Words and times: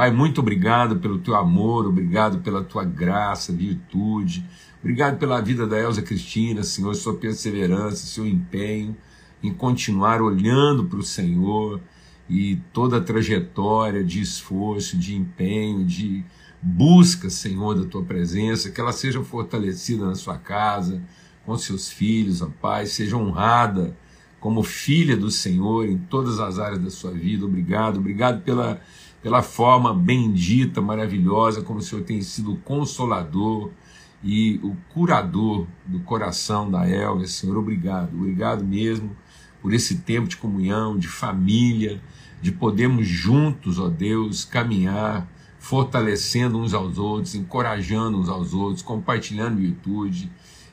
Pai, 0.00 0.10
muito 0.10 0.40
obrigado 0.40 0.96
pelo 0.96 1.18
teu 1.18 1.36
amor, 1.36 1.86
obrigado 1.86 2.38
pela 2.38 2.64
tua 2.64 2.82
graça, 2.84 3.52
virtude. 3.52 4.42
Obrigado 4.78 5.18
pela 5.18 5.42
vida 5.42 5.66
da 5.66 5.78
Elza 5.78 6.00
Cristina, 6.00 6.62
Senhor, 6.62 6.94
sua 6.94 7.18
perseverança, 7.18 8.06
seu 8.06 8.26
empenho 8.26 8.96
em 9.42 9.52
continuar 9.52 10.22
olhando 10.22 10.86
para 10.86 10.98
o 10.98 11.02
Senhor 11.02 11.82
e 12.30 12.56
toda 12.72 12.96
a 12.96 13.00
trajetória 13.02 14.02
de 14.02 14.22
esforço, 14.22 14.96
de 14.96 15.14
empenho, 15.14 15.84
de 15.84 16.24
busca, 16.62 17.28
Senhor, 17.28 17.74
da 17.74 17.86
tua 17.86 18.02
presença, 18.02 18.70
que 18.70 18.80
ela 18.80 18.92
seja 18.92 19.22
fortalecida 19.22 20.06
na 20.06 20.14
sua 20.14 20.38
casa, 20.38 21.02
com 21.44 21.58
seus 21.58 21.90
filhos, 21.90 22.40
ó 22.40 22.48
Pai, 22.58 22.86
seja 22.86 23.18
honrada 23.18 23.94
como 24.40 24.62
filha 24.62 25.14
do 25.14 25.30
Senhor 25.30 25.86
em 25.86 25.98
todas 25.98 26.40
as 26.40 26.58
áreas 26.58 26.82
da 26.82 26.88
sua 26.88 27.10
vida. 27.10 27.44
Obrigado, 27.44 27.98
obrigado 27.98 28.42
pela, 28.42 28.80
pela 29.22 29.42
forma 29.42 29.92
bendita, 29.92 30.80
maravilhosa 30.80 31.62
como 31.62 31.80
o 31.80 31.82
Senhor 31.82 32.04
tem 32.04 32.22
sido 32.22 32.56
consolador 32.56 33.70
e 34.22 34.58
o 34.62 34.76
curador 34.92 35.66
do 35.86 36.00
coração 36.00 36.70
da 36.70 36.88
Elvia. 36.88 37.26
Senhor, 37.26 37.56
obrigado, 37.56 38.14
obrigado 38.14 38.64
mesmo 38.64 39.16
por 39.60 39.74
esse 39.74 39.96
tempo 39.98 40.28
de 40.28 40.36
comunhão, 40.36 40.98
de 40.98 41.08
família, 41.08 42.00
de 42.40 42.50
podermos 42.50 43.06
juntos, 43.06 43.78
ó 43.78 43.88
Deus, 43.88 44.44
caminhar, 44.44 45.30
fortalecendo 45.58 46.58
uns 46.58 46.72
aos 46.72 46.96
outros, 46.96 47.34
encorajando 47.34 48.18
uns 48.18 48.28
aos 48.28 48.54
outros, 48.54 48.82
compartilhando 48.82 49.58
virtude 49.58 50.30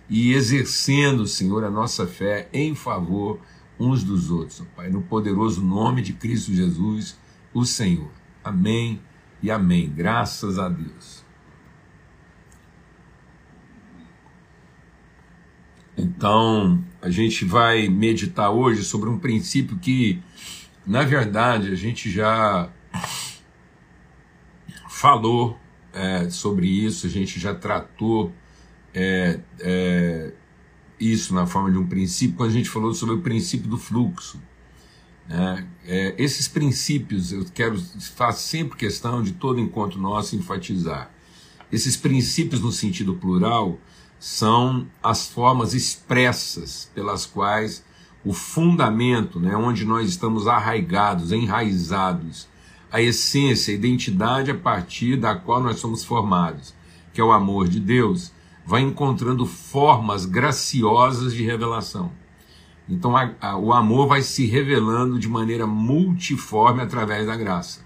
e 0.09 0.31
exercendo, 0.31 1.27
Senhor, 1.27 1.65
a 1.65 1.69
nossa 1.69 2.07
fé 2.07 2.47
em 2.53 2.73
favor 2.73 3.39
uns 3.77 4.03
dos 4.03 4.31
outros, 4.31 4.61
ó 4.61 4.65
Pai, 4.75 4.89
no 4.89 5.01
poderoso 5.01 5.61
nome 5.61 6.01
de 6.01 6.13
Cristo 6.13 6.53
Jesus, 6.53 7.17
o 7.53 7.65
Senhor. 7.65 8.09
Amém 8.47 9.01
e 9.43 9.51
amém. 9.51 9.91
Graças 9.93 10.57
a 10.57 10.69
Deus. 10.69 11.21
Então, 15.97 16.81
a 17.01 17.09
gente 17.09 17.43
vai 17.43 17.89
meditar 17.89 18.49
hoje 18.49 18.85
sobre 18.85 19.09
um 19.09 19.19
princípio 19.19 19.77
que, 19.77 20.21
na 20.85 21.03
verdade, 21.03 21.69
a 21.69 21.75
gente 21.75 22.09
já 22.09 22.69
falou 24.87 25.59
é, 25.91 26.29
sobre 26.29 26.67
isso, 26.67 27.05
a 27.05 27.09
gente 27.09 27.41
já 27.41 27.53
tratou 27.53 28.31
é, 28.93 29.41
é, 29.59 30.33
isso 30.97 31.35
na 31.35 31.45
forma 31.45 31.69
de 31.69 31.77
um 31.77 31.85
princípio, 31.85 32.37
quando 32.37 32.51
a 32.51 32.53
gente 32.53 32.69
falou 32.69 32.93
sobre 32.93 33.15
o 33.15 33.21
princípio 33.21 33.67
do 33.67 33.77
fluxo. 33.77 34.41
Né? 35.27 35.67
É, 35.85 36.15
esses 36.17 36.47
princípios 36.47 37.31
eu 37.31 37.45
quero, 37.53 37.79
faço 38.15 38.47
sempre 38.47 38.77
questão 38.77 39.21
de 39.21 39.33
todo 39.33 39.59
encontro 39.59 39.99
nosso 39.99 40.35
enfatizar. 40.35 41.11
Esses 41.71 41.97
princípios, 41.97 42.61
no 42.61 42.71
sentido 42.71 43.13
plural, 43.15 43.77
são 44.19 44.87
as 45.03 45.27
formas 45.27 45.73
expressas 45.73 46.89
pelas 46.95 47.25
quais 47.25 47.83
o 48.23 48.33
fundamento, 48.33 49.39
né, 49.39 49.55
onde 49.55 49.85
nós 49.85 50.09
estamos 50.09 50.47
arraigados, 50.47 51.31
enraizados, 51.31 52.47
a 52.91 53.01
essência, 53.01 53.73
a 53.73 53.75
identidade 53.75 54.49
a 54.49 54.55
partir 54.55 55.17
da 55.17 55.35
qual 55.35 55.61
nós 55.61 55.79
somos 55.79 56.03
formados, 56.03 56.73
que 57.13 57.21
é 57.21 57.23
o 57.23 57.31
amor 57.31 57.67
de 57.67 57.79
Deus, 57.79 58.31
vai 58.65 58.81
encontrando 58.81 59.45
formas 59.45 60.25
graciosas 60.25 61.33
de 61.33 61.43
revelação. 61.43 62.11
Então 62.87 63.15
a, 63.15 63.31
a, 63.41 63.57
o 63.57 63.73
amor 63.73 64.07
vai 64.07 64.21
se 64.21 64.45
revelando 64.45 65.19
de 65.19 65.27
maneira 65.27 65.67
multiforme 65.67 66.81
através 66.81 67.27
da 67.27 67.35
graça. 67.35 67.81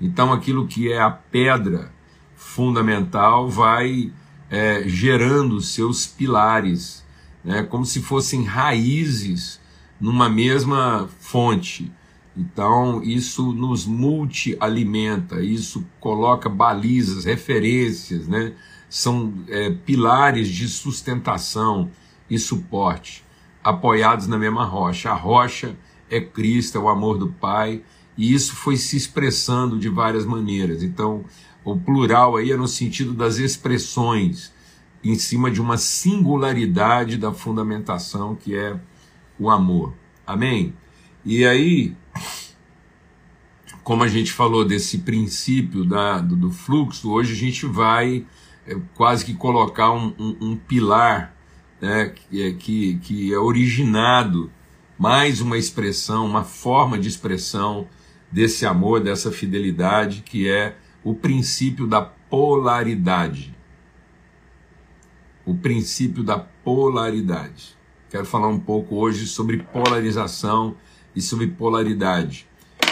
Então 0.00 0.32
aquilo 0.32 0.66
que 0.66 0.92
é 0.92 1.00
a 1.00 1.10
pedra 1.10 1.92
fundamental 2.36 3.48
vai 3.48 4.12
é, 4.50 4.82
gerando 4.86 5.60
seus 5.60 6.06
pilares, 6.06 7.04
né, 7.42 7.62
como 7.62 7.86
se 7.86 8.02
fossem 8.02 8.44
raízes 8.44 9.60
numa 10.00 10.28
mesma 10.28 11.08
fonte. 11.20 11.90
Então, 12.36 13.02
isso 13.02 13.52
nos 13.52 13.84
multi-alimenta, 13.86 15.42
isso 15.42 15.86
coloca 16.00 16.48
balizas, 16.48 17.24
referências, 17.26 18.26
né? 18.26 18.54
são 18.92 19.32
é, 19.48 19.70
pilares 19.70 20.48
de 20.48 20.68
sustentação 20.68 21.90
e 22.28 22.38
suporte, 22.38 23.24
apoiados 23.62 24.26
na 24.26 24.38
mesma 24.38 24.64
rocha. 24.64 25.10
A 25.10 25.14
rocha 25.14 25.76
é 26.10 26.20
Cristo, 26.20 26.78
é 26.78 26.80
o 26.80 26.88
amor 26.88 27.18
do 27.18 27.28
Pai, 27.28 27.82
e 28.16 28.32
isso 28.32 28.54
foi 28.54 28.76
se 28.76 28.96
expressando 28.96 29.78
de 29.78 29.88
várias 29.88 30.26
maneiras. 30.26 30.82
Então, 30.82 31.24
o 31.64 31.76
plural 31.76 32.36
aí 32.36 32.52
é 32.52 32.56
no 32.56 32.68
sentido 32.68 33.14
das 33.14 33.38
expressões, 33.38 34.52
em 35.02 35.14
cima 35.16 35.50
de 35.50 35.60
uma 35.60 35.76
singularidade 35.76 37.16
da 37.16 37.32
fundamentação 37.32 38.34
que 38.34 38.54
é 38.54 38.78
o 39.38 39.50
amor. 39.50 39.94
Amém? 40.26 40.74
E 41.24 41.44
aí, 41.44 41.96
como 43.82 44.04
a 44.04 44.08
gente 44.08 44.32
falou 44.32 44.64
desse 44.64 44.98
princípio 44.98 45.84
da, 45.84 46.18
do, 46.18 46.36
do 46.36 46.50
fluxo, 46.50 47.10
hoje 47.10 47.32
a 47.32 47.36
gente 47.36 47.66
vai 47.66 48.26
é, 48.66 48.76
quase 48.94 49.24
que 49.24 49.34
colocar 49.34 49.92
um, 49.92 50.14
um, 50.18 50.36
um 50.40 50.56
pilar 50.56 51.34
né, 51.82 52.10
que, 52.14 52.40
é, 52.40 52.52
que, 52.52 52.94
que 52.98 53.34
é 53.34 53.38
originado, 53.38 54.48
mais 54.96 55.40
uma 55.40 55.58
expressão, 55.58 56.24
uma 56.24 56.44
forma 56.44 56.96
de 56.96 57.08
expressão 57.08 57.88
desse 58.30 58.64
amor, 58.64 59.00
dessa 59.00 59.32
fidelidade, 59.32 60.22
que 60.24 60.48
é 60.48 60.76
o 61.02 61.12
princípio 61.12 61.88
da 61.88 62.00
polaridade. 62.00 63.52
O 65.44 65.56
princípio 65.56 66.22
da 66.22 66.38
polaridade. 66.38 67.76
Quero 68.08 68.26
falar 68.26 68.46
um 68.46 68.60
pouco 68.60 68.94
hoje 68.94 69.26
sobre 69.26 69.58
polarização 69.58 70.76
e 71.16 71.20
sobre 71.20 71.48
polaridade, 71.48 72.46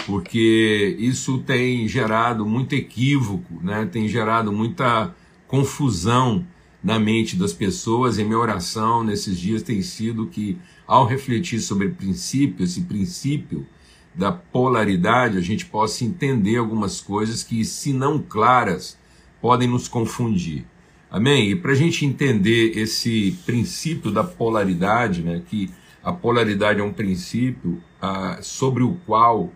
porque 0.05 0.97
isso 0.99 1.39
tem 1.39 1.87
gerado 1.87 2.45
muito 2.45 2.73
equívoco, 2.73 3.57
né? 3.63 3.85
tem 3.85 4.09
gerado 4.09 4.51
muita 4.51 5.15
confusão 5.47 6.45
na 6.83 6.99
mente 6.99 7.35
das 7.35 7.53
pessoas. 7.53 8.17
E 8.17 8.23
minha 8.23 8.37
oração 8.37 9.03
nesses 9.03 9.39
dias 9.39 9.61
tem 9.61 9.81
sido 9.81 10.27
que, 10.27 10.57
ao 10.87 11.05
refletir 11.05 11.59
sobre 11.59 11.87
o 11.87 11.95
princípio, 11.95 12.63
esse 12.63 12.81
princípio 12.81 13.65
da 14.13 14.31
polaridade, 14.31 15.37
a 15.37 15.41
gente 15.41 15.65
possa 15.65 16.03
entender 16.03 16.57
algumas 16.57 16.99
coisas 16.99 17.43
que, 17.43 17.63
se 17.63 17.93
não 17.93 18.19
claras, 18.19 18.97
podem 19.41 19.67
nos 19.67 19.87
confundir. 19.87 20.65
Amém? 21.09 21.51
E 21.51 21.55
para 21.55 21.71
a 21.71 21.75
gente 21.75 22.05
entender 22.05 22.77
esse 22.77 23.37
princípio 23.45 24.11
da 24.11 24.23
polaridade, 24.23 25.21
né, 25.21 25.41
que 25.45 25.69
a 26.03 26.11
polaridade 26.11 26.79
é 26.79 26.83
um 26.83 26.93
princípio 26.93 27.81
ah, 28.01 28.39
sobre 28.41 28.81
o 28.81 28.95
qual 29.05 29.51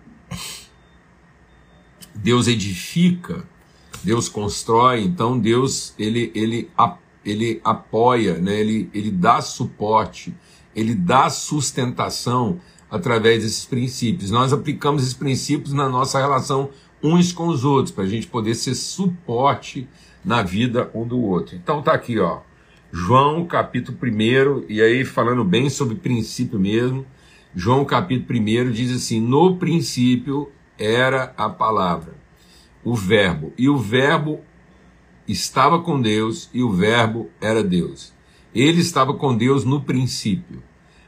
Deus 2.13 2.47
edifica, 2.47 3.47
Deus 4.03 4.29
constrói, 4.29 5.01
então 5.01 5.39
Deus 5.39 5.93
ele, 5.97 6.31
ele, 6.35 6.69
ele 7.25 7.59
apoia, 7.63 8.35
né, 8.35 8.59
ele, 8.59 8.89
ele 8.93 9.11
dá 9.11 9.41
suporte, 9.41 10.33
ele 10.75 10.93
dá 10.93 11.29
sustentação 11.29 12.59
através 12.89 13.43
desses 13.43 13.65
princípios. 13.65 14.29
Nós 14.29 14.53
aplicamos 14.53 15.01
esses 15.01 15.13
princípios 15.13 15.73
na 15.73 15.89
nossa 15.89 16.19
relação 16.19 16.69
uns 17.01 17.31
com 17.31 17.47
os 17.47 17.63
outros, 17.63 17.93
para 17.93 18.03
a 18.03 18.07
gente 18.07 18.27
poder 18.27 18.55
ser 18.55 18.75
suporte 18.75 19.87
na 20.23 20.41
vida 20.41 20.89
um 20.93 21.05
do 21.05 21.19
outro. 21.19 21.55
Então 21.55 21.81
tá 21.81 21.93
aqui, 21.93 22.19
ó. 22.19 22.39
João 22.91 23.45
capítulo 23.45 23.97
1, 24.01 24.65
e 24.69 24.81
aí 24.81 25.03
falando 25.03 25.43
bem 25.43 25.69
sobre 25.69 25.95
princípio 25.95 26.59
mesmo, 26.59 27.05
João 27.53 27.83
capítulo 27.85 28.39
1 28.39 28.71
diz 28.71 28.91
assim: 28.91 29.19
No 29.19 29.57
princípio 29.57 30.49
era 30.77 31.33
a 31.37 31.49
palavra, 31.49 32.13
o 32.83 32.95
Verbo, 32.95 33.53
e 33.57 33.67
o 33.69 33.77
Verbo 33.77 34.41
estava 35.27 35.79
com 35.79 36.01
Deus, 36.01 36.49
e 36.53 36.61
o 36.61 36.71
Verbo 36.71 37.29
era 37.41 37.63
Deus. 37.63 38.13
Ele 38.53 38.81
estava 38.81 39.13
com 39.13 39.35
Deus 39.35 39.65
no 39.65 39.81
princípio. 39.81 40.63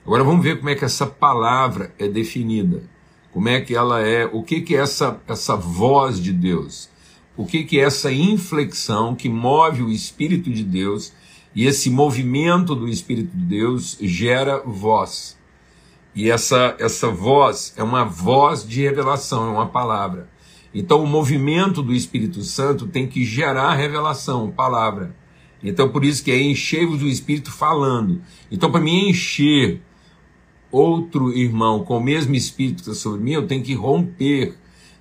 Agora 0.05 0.23
vamos 0.23 0.43
ver 0.43 0.57
como 0.57 0.69
é 0.69 0.75
que 0.75 0.85
essa 0.85 1.05
palavra 1.05 1.93
é 1.99 2.07
definida. 2.07 2.83
Como 3.31 3.49
é 3.49 3.61
que 3.61 3.75
ela 3.75 4.01
é, 4.01 4.25
o 4.25 4.41
que 4.41 4.61
que 4.61 4.75
é 4.75 4.79
essa, 4.79 5.21
essa 5.27 5.55
voz 5.55 6.19
de 6.19 6.33
Deus? 6.33 6.89
O 7.35 7.45
que 7.45 7.63
que 7.63 7.79
é 7.79 7.83
essa 7.83 8.11
inflexão 8.11 9.13
que 9.13 9.29
move 9.29 9.83
o 9.83 9.91
Espírito 9.91 10.49
de 10.49 10.63
Deus 10.63 11.13
e 11.53 11.65
esse 11.65 11.89
movimento 11.89 12.75
do 12.75 12.87
Espírito 12.87 13.35
de 13.35 13.43
Deus 13.43 13.97
gera 13.99 14.61
voz. 14.65 15.37
E 16.13 16.29
essa, 16.29 16.75
essa 16.79 17.09
voz 17.09 17.73
é 17.75 17.83
uma 17.83 18.03
voz 18.03 18.67
de 18.67 18.81
revelação, 18.81 19.47
é 19.47 19.51
uma 19.51 19.67
palavra. 19.67 20.29
Então 20.73 21.03
o 21.03 21.07
movimento 21.07 21.81
do 21.81 21.93
Espírito 21.93 22.41
Santo 22.43 22.87
tem 22.87 23.07
que 23.07 23.23
gerar 23.23 23.73
revelação, 23.75 24.51
palavra. 24.51 25.15
Então 25.63 25.89
por 25.89 26.05
isso 26.05 26.23
que 26.23 26.31
é 26.31 26.39
encher-vos 26.39 26.99
do 26.99 27.07
Espírito 27.07 27.51
falando. 27.51 28.21
Então 28.51 28.71
para 28.71 28.81
me 28.81 29.09
encher 29.09 29.81
outro 30.71 31.33
irmão 31.33 31.83
com 31.83 31.97
o 31.97 32.03
mesmo 32.03 32.35
espírito 32.35 32.83
que 32.83 32.89
está 32.89 32.93
sobre 32.93 33.21
mim, 33.21 33.31
eu 33.31 33.47
tenho 33.47 33.63
que 33.63 33.73
romper 33.73 34.55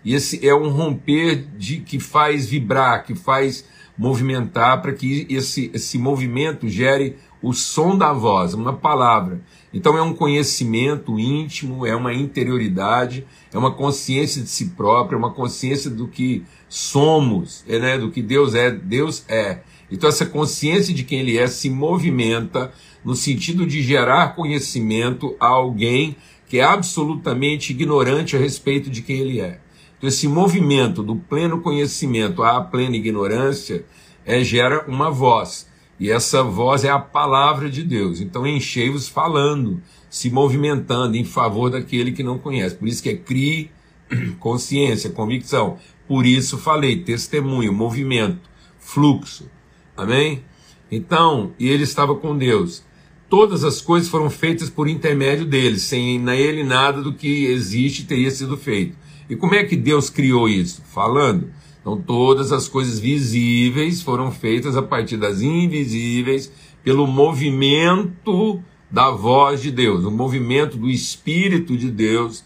E 0.04 0.14
esse 0.14 0.46
é 0.46 0.54
um 0.54 0.68
romper 0.68 1.44
de 1.58 1.80
que 1.80 1.98
faz 1.98 2.46
vibrar, 2.48 3.04
que 3.04 3.14
faz 3.14 3.64
movimentar 3.98 4.80
para 4.80 4.92
que 4.92 5.26
esse, 5.28 5.70
esse 5.74 5.98
movimento 5.98 6.68
gere 6.68 7.16
o 7.42 7.52
som 7.52 7.96
da 7.96 8.12
voz, 8.12 8.54
uma 8.54 8.72
palavra. 8.72 9.40
Então 9.76 9.94
é 9.94 10.00
um 10.00 10.14
conhecimento 10.14 11.20
íntimo, 11.20 11.84
é 11.84 11.94
uma 11.94 12.14
interioridade, 12.14 13.26
é 13.52 13.58
uma 13.58 13.70
consciência 13.70 14.40
de 14.40 14.48
si 14.48 14.70
próprio, 14.70 15.16
é 15.16 15.18
uma 15.18 15.34
consciência 15.34 15.90
do 15.90 16.08
que 16.08 16.42
somos, 16.66 17.62
é, 17.68 17.78
né, 17.78 17.98
do 17.98 18.10
que 18.10 18.22
Deus 18.22 18.54
é, 18.54 18.70
Deus 18.70 19.22
é. 19.28 19.58
Então 19.92 20.08
essa 20.08 20.24
consciência 20.24 20.94
de 20.94 21.04
quem 21.04 21.20
ele 21.20 21.36
é 21.36 21.46
se 21.46 21.68
movimenta 21.68 22.72
no 23.04 23.14
sentido 23.14 23.66
de 23.66 23.82
gerar 23.82 24.34
conhecimento 24.34 25.36
a 25.38 25.48
alguém 25.48 26.16
que 26.48 26.58
é 26.58 26.64
absolutamente 26.64 27.70
ignorante 27.70 28.34
a 28.34 28.38
respeito 28.38 28.88
de 28.88 29.02
quem 29.02 29.18
ele 29.18 29.42
é. 29.42 29.60
Então 29.98 30.08
esse 30.08 30.26
movimento 30.26 31.02
do 31.02 31.16
pleno 31.16 31.60
conhecimento 31.60 32.42
à 32.42 32.62
plena 32.62 32.96
ignorância 32.96 33.84
é, 34.24 34.42
gera 34.42 34.86
uma 34.88 35.10
voz. 35.10 35.68
E 35.98 36.10
essa 36.10 36.42
voz 36.42 36.84
é 36.84 36.90
a 36.90 36.98
palavra 36.98 37.70
de 37.70 37.82
Deus. 37.82 38.20
Então 38.20 38.46
enchei-vos 38.46 39.08
falando, 39.08 39.82
se 40.10 40.30
movimentando 40.30 41.16
em 41.16 41.24
favor 41.24 41.70
daquele 41.70 42.12
que 42.12 42.22
não 42.22 42.38
conhece. 42.38 42.76
Por 42.76 42.88
isso 42.88 43.02
que 43.02 43.08
é 43.08 43.16
CRI, 43.16 43.70
consciência, 44.38 45.10
convicção. 45.10 45.78
Por 46.06 46.26
isso 46.26 46.58
falei, 46.58 47.02
testemunho, 47.02 47.72
movimento, 47.72 48.48
fluxo. 48.78 49.50
Amém? 49.96 50.44
Então, 50.90 51.52
e 51.58 51.68
ele 51.68 51.82
estava 51.82 52.14
com 52.14 52.36
Deus. 52.36 52.84
Todas 53.28 53.64
as 53.64 53.80
coisas 53.80 54.08
foram 54.08 54.30
feitas 54.30 54.70
por 54.70 54.86
intermédio 54.86 55.44
dele, 55.44 55.80
sem 55.80 56.18
nele 56.18 56.62
nada 56.62 57.02
do 57.02 57.12
que 57.12 57.46
existe 57.46 58.06
teria 58.06 58.30
sido 58.30 58.56
feito. 58.56 58.96
E 59.28 59.34
como 59.34 59.54
é 59.54 59.64
que 59.64 59.74
Deus 59.74 60.08
criou 60.08 60.48
isso? 60.48 60.82
Falando. 60.94 61.50
Então, 61.86 62.00
todas 62.00 62.50
as 62.50 62.66
coisas 62.66 62.98
visíveis 62.98 64.02
foram 64.02 64.32
feitas 64.32 64.76
a 64.76 64.82
partir 64.82 65.16
das 65.16 65.40
invisíveis, 65.40 66.52
pelo 66.82 67.06
movimento 67.06 68.60
da 68.90 69.12
voz 69.12 69.62
de 69.62 69.70
Deus, 69.70 70.04
o 70.04 70.10
movimento 70.10 70.76
do 70.76 70.90
Espírito 70.90 71.76
de 71.76 71.88
Deus 71.88 72.44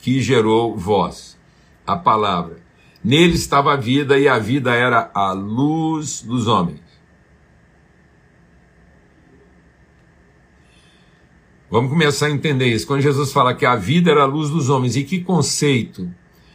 que 0.00 0.20
gerou 0.20 0.76
voz, 0.76 1.38
a 1.86 1.96
palavra. 1.96 2.58
Nele 3.02 3.32
estava 3.32 3.72
a 3.72 3.76
vida 3.76 4.18
e 4.18 4.28
a 4.28 4.38
vida 4.38 4.74
era 4.74 5.10
a 5.14 5.32
luz 5.32 6.20
dos 6.20 6.46
homens. 6.46 6.82
Vamos 11.70 11.88
começar 11.88 12.26
a 12.26 12.30
entender 12.30 12.66
isso. 12.66 12.86
Quando 12.86 13.00
Jesus 13.00 13.32
fala 13.32 13.54
que 13.54 13.64
a 13.64 13.76
vida 13.76 14.10
era 14.10 14.24
a 14.24 14.26
luz 14.26 14.50
dos 14.50 14.68
homens, 14.68 14.94
e 14.94 15.04
que 15.04 15.22
conceito? 15.22 16.06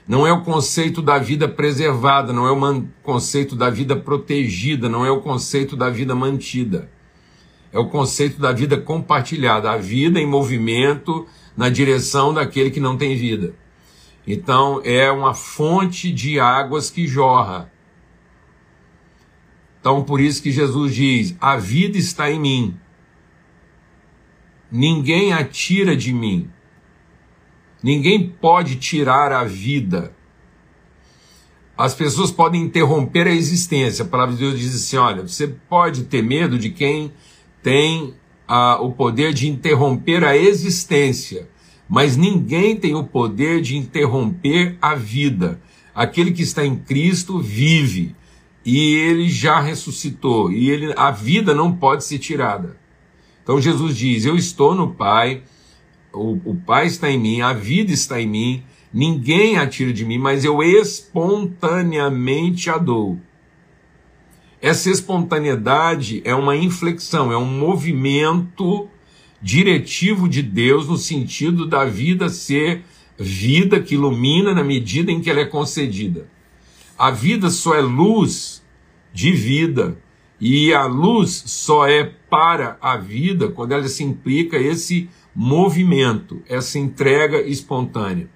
Não 0.10 0.26
é 0.26 0.34
o 0.34 0.42
conceito 0.42 1.04
da 1.04 1.20
vida 1.20 1.48
preservada, 1.48 2.34
não 2.34 2.48
é 2.48 2.52
o 2.52 2.84
conceito 3.04 3.56
da 3.56 3.70
vida 3.70 3.96
protegida, 3.96 4.90
não 4.90 5.06
é 5.06 5.12
o 5.12 5.22
conceito 5.22 5.78
da 5.78 5.88
vida 5.88 6.16
mantida. 6.16 6.90
É 7.72 7.78
o 7.78 7.88
conceito 7.90 8.42
da 8.42 8.52
vida 8.52 8.76
compartilhada, 8.76 9.70
a 9.70 9.78
vida 9.78 10.20
em 10.20 10.26
movimento 10.26 11.28
na 11.56 11.70
direção 11.70 12.34
daquele 12.34 12.72
que 12.72 12.80
não 12.80 12.98
tem 12.98 13.16
vida. 13.16 13.54
Então, 14.26 14.82
é 14.84 15.12
uma 15.12 15.36
fonte 15.36 16.12
de 16.12 16.40
águas 16.40 16.90
que 16.90 17.06
jorra. 17.06 17.72
Então, 19.80 20.04
por 20.04 20.20
isso 20.20 20.42
que 20.42 20.52
Jesus 20.52 20.96
diz: 20.96 21.36
a 21.40 21.56
vida 21.56 22.00
está 22.00 22.32
em 22.32 22.40
mim. 22.40 22.78
Ninguém 24.72 25.34
a 25.34 25.44
tira 25.44 25.96
de 25.96 26.12
mim. 26.12 26.50
Ninguém 27.82 28.28
pode 28.28 28.76
tirar 28.76 29.32
a 29.32 29.44
vida. 29.44 30.14
As 31.78 31.94
pessoas 31.94 32.30
podem 32.30 32.62
interromper 32.62 33.26
a 33.26 33.34
existência. 33.34 34.04
A 34.04 34.08
palavra 34.08 34.36
de 34.36 34.42
Deus 34.42 34.60
diz 34.60 34.76
assim: 34.76 34.98
olha, 34.98 35.22
você 35.22 35.48
pode 35.48 36.04
ter 36.04 36.22
medo 36.22 36.60
de 36.60 36.70
quem 36.70 37.14
tem 37.64 38.14
ah, 38.48 38.80
o 38.82 38.92
poder 38.92 39.34
de 39.34 39.48
interromper 39.48 40.26
a 40.26 40.36
existência, 40.36 41.48
mas 41.88 42.18
ninguém 42.18 42.76
tem 42.76 42.96
o 42.96 43.06
poder 43.06 43.62
de 43.62 43.78
interromper 43.78 44.78
a 44.82 44.94
vida. 44.96 45.62
Aquele 45.96 46.32
que 46.32 46.42
está 46.42 46.66
em 46.66 46.76
Cristo 46.76 47.40
vive 47.40 48.16
e 48.66 48.96
ele 48.96 49.30
já 49.30 49.60
ressuscitou 49.60 50.52
e 50.52 50.70
ele, 50.70 50.94
a 50.98 51.12
vida 51.12 51.56
não 51.56 51.74
pode 51.74 52.04
ser 52.04 52.20
tirada. 52.20 52.78
Então 53.42 53.62
Jesus 53.62 53.96
diz: 53.96 54.26
Eu 54.26 54.36
estou 54.36 54.76
no 54.76 54.94
Pai 54.94 55.44
o, 56.14 56.52
o 56.52 56.56
Pai 56.56 56.88
está 56.88 57.10
em 57.10 57.20
mim, 57.20 57.42
a 57.42 57.54
vida 57.54 57.92
está 57.92 58.22
em 58.22 58.28
mim, 58.28 58.64
ninguém 58.94 59.58
a 59.58 59.68
tira 59.68 59.94
de 59.94 60.06
mim, 60.06 60.18
mas 60.18 60.44
eu 60.44 60.64
espontaneamente 60.64 62.70
a 62.70 62.78
dou. 62.78 63.20
Essa 64.62 64.90
espontaneidade 64.90 66.22
é 66.26 66.36
uma 66.36 66.56
inflexão, 66.56 67.32
é 67.32 67.38
um 67.38 67.46
movimento 67.46 68.90
diretivo 69.42 70.28
de 70.28 70.42
Deus 70.42 70.88
no 70.88 70.98
sentido 70.98 71.66
da 71.66 71.86
vida 71.86 72.30
ser 72.30 72.84
vida 73.18 73.80
que 73.80 73.96
ilumina 73.96 74.54
na 74.54 74.64
medida 74.64 75.12
em 75.12 75.22
que 75.22 75.30
ela 75.30 75.42
é 75.42 75.46
concedida. 75.46 76.28
A 76.98 77.12
vida 77.12 77.50
só 77.50 77.76
é 77.76 77.82
luz 77.82 78.64
de 79.14 79.32
vida 79.32 79.98
e 80.40 80.74
a 80.74 80.86
luz 80.86 81.44
só 81.46 81.88
é 81.88 82.04
para 82.30 82.78
a 82.82 82.98
vida 82.98 83.50
quando 83.50 83.74
ela 83.74 83.88
se 83.88 84.04
implica 84.04 84.58
esse 84.58 85.10
movimento, 85.42 86.44
essa 86.50 86.78
entrega 86.78 87.42
espontânea. 87.42 88.30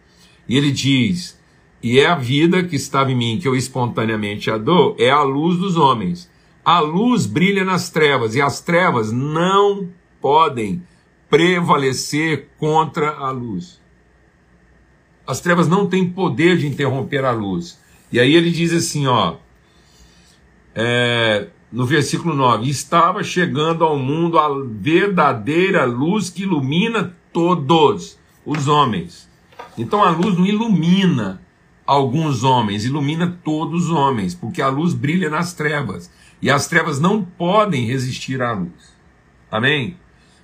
E 0.47 0.55
ele 0.55 0.71
diz: 0.71 1.37
E 1.83 1.99
é 1.99 2.05
a 2.05 2.15
vida 2.15 2.63
que 2.63 2.77
estava 2.77 3.11
em 3.11 3.15
mim, 3.15 3.39
que 3.41 3.45
eu 3.45 3.57
espontaneamente 3.57 4.49
a 4.49 4.57
dou, 4.57 4.95
é 4.97 5.09
a 5.09 5.21
luz 5.21 5.57
dos 5.57 5.75
homens. 5.75 6.31
A 6.63 6.79
luz 6.79 7.25
brilha 7.25 7.65
nas 7.65 7.89
trevas, 7.89 8.35
e 8.35 8.41
as 8.41 8.61
trevas 8.61 9.11
não 9.11 9.89
podem 10.21 10.81
prevalecer 11.29 12.47
contra 12.57 13.09
a 13.17 13.31
luz. 13.31 13.81
As 15.27 15.41
trevas 15.41 15.67
não 15.67 15.85
têm 15.87 16.09
poder 16.09 16.57
de 16.57 16.67
interromper 16.67 17.25
a 17.25 17.31
luz. 17.31 17.81
E 18.13 18.17
aí 18.17 18.33
ele 18.33 18.49
diz 18.49 18.71
assim, 18.71 19.07
ó, 19.07 19.35
é, 20.73 21.47
no 21.73 21.87
versículo 21.87 22.35
9: 22.35 22.69
Estava 22.69 23.23
chegando 23.23 23.83
ao 23.83 23.97
mundo 23.97 24.37
a 24.37 24.47
verdadeira 24.79 25.83
luz 25.83 26.29
que 26.29 26.43
ilumina 26.43 27.17
todos 27.33 28.17
os 28.45 28.67
homens. 28.67 29.27
Então 29.75 30.03
a 30.03 30.11
luz 30.11 30.37
não 30.37 30.45
ilumina 30.45 31.41
alguns 31.85 32.43
homens, 32.43 32.85
ilumina 32.85 33.39
todos 33.43 33.85
os 33.85 33.89
homens, 33.89 34.35
porque 34.35 34.61
a 34.61 34.69
luz 34.69 34.93
brilha 34.93 35.29
nas 35.29 35.53
trevas. 35.53 36.11
E 36.39 36.49
as 36.49 36.67
trevas 36.67 36.99
não 36.99 37.23
podem 37.23 37.85
resistir 37.85 38.41
à 38.41 38.51
luz. 38.51 38.93
Amém? 39.49 39.97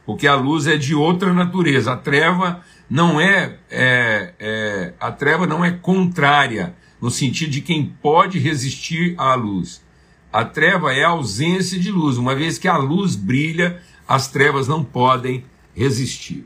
Porque 0.06 0.26
a 0.26 0.36
luz 0.36 0.66
é 0.66 0.78
de 0.78 0.96
outra 0.96 1.32
natureza. 1.32 1.94
A 1.94 1.98
treva 1.98 2.62
não 2.90 3.22
é, 3.22 3.60
é, 3.70 4.34
é 4.40 4.94
a 5.00 5.12
treva 5.12 5.46
não 5.46 5.64
é 5.64 5.72
contrária 5.72 6.74
no 7.00 7.12
sentido 7.12 7.52
de 7.52 7.62
quem 7.62 7.86
pode 8.02 8.40
resistir 8.40 9.14
à 9.18 9.36
luz. 9.36 9.84
A 10.32 10.46
treva 10.46 10.94
é 10.94 11.04
a 11.04 11.10
ausência 11.10 11.80
de 11.80 11.92
luz. 11.92 12.18
Uma 12.18 12.36
vez 12.36 12.58
que 12.58 12.68
a 12.68 12.78
luz 12.78 13.16
brilha, 13.16 13.82
as 14.08 14.28
trevas 14.28 14.68
não 14.68 14.84
podem 14.84 15.44
resistir. 15.76 16.46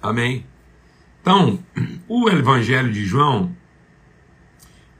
Amém? 0.00 0.46
Então, 1.20 1.58
o 2.08 2.28
Evangelho 2.28 2.92
de 2.92 3.04
João 3.04 3.54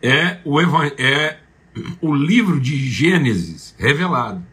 é 0.02 0.38
o, 0.44 0.60
é 0.98 1.38
o 2.00 2.14
livro 2.14 2.60
de 2.60 2.76
Gênesis 2.90 3.74
revelado. 3.78 4.44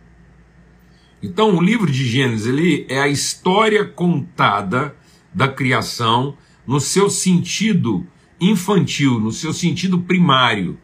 Então, 1.24 1.56
o 1.56 1.62
livro 1.62 1.92
de 1.92 2.06
Gênesis 2.06 2.46
ele 2.46 2.86
é 2.88 3.00
a 3.00 3.08
história 3.08 3.84
contada 3.84 4.96
da 5.34 5.48
criação 5.48 6.38
no 6.68 6.80
seu 6.80 7.10
sentido 7.10 8.06
infantil, 8.40 9.20
no 9.20 9.32
seu 9.32 9.52
sentido 9.52 10.00
primário 10.00 10.78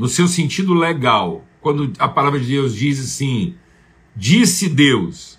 no 0.00 0.08
seu 0.08 0.26
sentido 0.26 0.72
legal, 0.72 1.44
quando 1.60 1.92
a 1.98 2.08
palavra 2.08 2.40
de 2.40 2.46
Deus 2.46 2.74
diz 2.74 2.98
assim: 2.98 3.54
disse 4.16 4.66
Deus, 4.66 5.38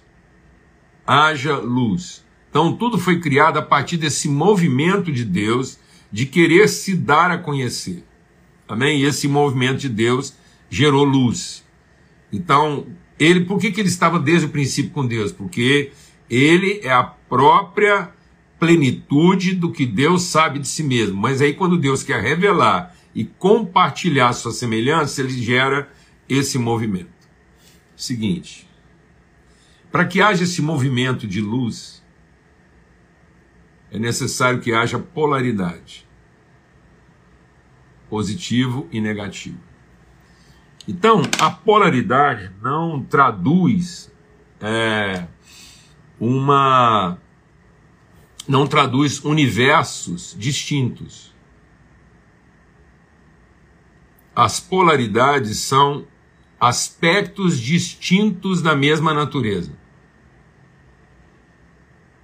haja 1.06 1.58
luz. 1.58 2.24
Então 2.48 2.72
tudo 2.78 3.00
foi 3.00 3.20
criado 3.20 3.58
a 3.58 3.64
partir 3.64 3.98
desse 3.98 4.30
movimento 4.30 5.12
de 5.12 5.26
Deus 5.26 5.80
de 6.12 6.28
querer 6.28 6.70
se 6.70 6.96
dar 6.96 7.32
a 7.32 7.40
conhecer. 7.40 8.06
Amém? 8.68 9.00
E 9.00 9.06
esse 9.06 9.28
movimento 9.28 9.80
de 9.80 9.90
Deus 9.90 10.36
gerou 10.70 11.06
luz. 11.06 11.66
Então, 12.32 12.86
ele, 13.18 13.46
por 13.46 13.60
que, 13.60 13.72
que 13.72 13.82
ele 13.82 13.90
estava 13.90 14.20
desde 14.20 14.46
o 14.46 14.50
princípio 14.50 14.92
com 14.92 15.08
Deus? 15.08 15.32
Porque 15.32 15.92
ele 16.30 16.82
é 16.84 16.92
a 16.92 17.04
própria 17.04 18.12
plenitude 18.60 19.56
do 19.56 19.72
que 19.72 19.88
Deus 19.88 20.22
sabe 20.22 20.60
de 20.60 20.68
si 20.68 20.84
mesmo. 20.84 21.20
Mas 21.20 21.42
aí, 21.42 21.56
quando 21.56 21.80
Deus 21.80 22.04
quer 22.04 22.22
revelar 22.22 22.96
e 23.14 23.26
compartilhar 23.26 24.34
sua 24.34 24.52
semelhança, 24.52 25.22
ele 25.22 25.42
gera 25.42 25.92
esse 26.28 26.58
movimento. 26.58 27.10
Seguinte, 27.96 28.68
para 29.92 30.06
que 30.06 30.22
haja 30.22 30.44
esse 30.44 30.62
movimento 30.62 31.28
de 31.28 31.42
luz, 31.42 32.02
é 33.92 34.00
necessário 34.00 34.62
que 34.62 34.74
haja 34.74 34.98
polaridade. 34.98 36.08
positivo 38.10 38.90
e 38.92 39.00
negativo. 39.00 39.58
Então, 40.86 41.22
a 41.40 41.50
polaridade 41.50 42.52
não 42.62 43.02
traduz 43.02 44.12
é, 44.60 45.28
uma. 46.20 47.18
não 48.48 48.68
traduz 48.68 49.24
universos 49.24 50.36
distintos. 50.38 51.31
As 54.36 54.60
polaridades 54.60 55.60
são 55.60 56.06
aspectos 56.60 57.60
distintos 57.60 58.62
da 58.62 58.76
mesma 58.76 59.14
natureza. 59.14 59.74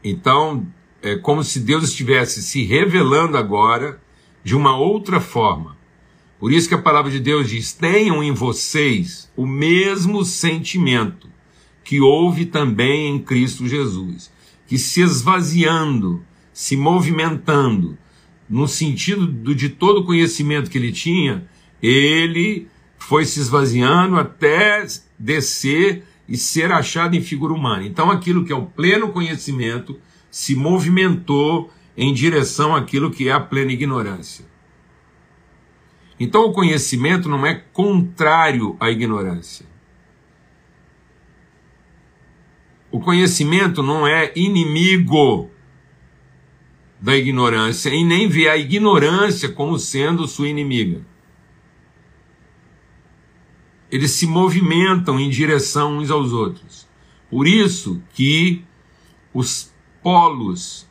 Então, 0.04 0.66
é 1.02 1.16
como 1.16 1.44
se 1.44 1.60
Deus 1.60 1.86
estivesse 1.86 2.42
se 2.42 2.64
revelando 2.64 3.38
agora 3.38 4.02
de 4.44 4.56
uma 4.56 4.78
outra 4.78 5.20
forma. 5.20 5.78
Por 6.40 6.52
isso 6.52 6.70
que 6.70 6.76
a 6.76 6.82
palavra 6.82 7.12
de 7.12 7.20
Deus 7.20 7.50
diz: 7.50 7.74
tenham 7.74 8.24
em 8.24 8.32
vocês 8.32 9.32
o 9.36 9.46
mesmo 9.46 10.24
sentimento 10.24 11.28
que 11.84 12.00
houve 12.00 12.46
também 12.46 13.08
em 13.08 13.20
Cristo 13.20 13.68
Jesus, 13.68 14.32
que 14.68 14.78
se 14.78 15.02
esvaziando, 15.02 16.24
se 16.54 16.78
movimentando, 16.78 17.98
no 18.50 18.68
sentido 18.68 19.26
do, 19.26 19.56
de 19.56 19.70
todo 19.70 20.02
o 20.02 20.06
conhecimento 20.06 20.70
que 20.70 20.78
ele 20.78 20.92
tinha, 20.92 21.48
ele 21.82 22.68
foi 22.98 23.26
se 23.26 23.40
esvaziando 23.40 24.18
até 24.18 24.86
descer 25.18 26.04
e 26.28 26.38
ser 26.38 26.72
achado 26.72 27.16
em 27.16 27.22
figura 27.22 27.54
humana. 27.54 27.86
Então, 27.86 28.12
aquilo 28.12 28.44
que 28.44 28.52
é 28.52 28.56
o 28.56 28.66
pleno 28.66 29.10
conhecimento 29.10 30.00
se 30.30 30.56
movimentou 30.56 31.72
em 31.96 32.14
direção 32.14 32.76
àquilo 32.76 33.10
que 33.10 33.28
é 33.28 33.32
a 33.32 33.40
plena 33.40 33.72
ignorância. 33.72 34.46
Então 36.20 36.46
o 36.46 36.52
conhecimento 36.52 37.30
não 37.30 37.46
é 37.46 37.56
contrário 37.56 38.76
à 38.80 38.90
ignorância. 38.90 39.66
O 42.92 43.00
conhecimento 43.00 43.84
não 43.84 44.08
é 44.08 44.32
inimigo 44.36 45.50
da 47.00 47.16
ignorância 47.16 47.90
e 47.90 48.04
nem 48.04 48.28
vê 48.28 48.50
a 48.50 48.58
ignorância 48.58 49.50
como 49.50 49.78
sendo 49.78 50.28
sua 50.28 50.48
inimiga. 50.48 51.02
Eles 53.92 54.12
se 54.12 54.28
movimentam 54.28 55.20
em 55.20 55.30
direção 55.30 55.98
uns 55.98 56.12
aos 56.12 56.34
outros. 56.34 56.88
Por 57.30 57.48
isso 57.48 58.02
que 58.14 58.64
os 59.34 59.72
polos 60.02 60.88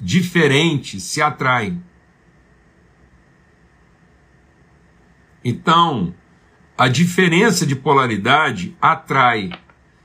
diferentes 0.00 1.02
se 1.02 1.20
atraem. 1.20 1.82
Então, 5.44 6.14
a 6.76 6.88
diferença 6.88 7.66
de 7.66 7.76
polaridade 7.76 8.76
atrai. 8.80 9.50